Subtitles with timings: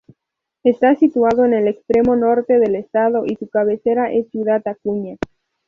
[0.63, 5.17] Está situado en el extremo norte del estado y su cabecera es Ciudad Acuña.